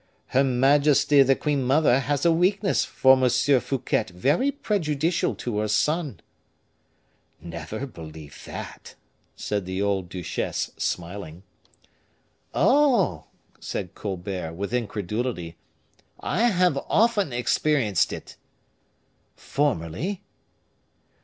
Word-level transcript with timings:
"Her 0.29 0.43
majesty, 0.43 1.21
the 1.21 1.35
queen 1.35 1.61
mother, 1.63 1.99
has 1.99 2.25
a 2.25 2.31
weakness 2.31 2.83
for 2.85 3.13
M. 3.23 3.29
Fouquet 3.29 4.05
very 4.11 4.49
prejudicial 4.49 5.35
to 5.35 5.59
her 5.59 5.67
son." 5.67 6.21
"Never 7.39 7.85
believe 7.85 8.41
that," 8.45 8.95
said 9.35 9.67
the 9.67 9.79
old 9.79 10.09
duchesse, 10.09 10.71
smiling. 10.75 11.43
"Oh!" 12.51 13.25
said 13.59 13.93
Colbert, 13.93 14.53
with 14.53 14.73
incredulity, 14.73 15.55
"I 16.19 16.47
have 16.47 16.79
often 16.89 17.31
experienced 17.31 18.11
it." 18.11 18.37
"Formerly?" 19.35 20.23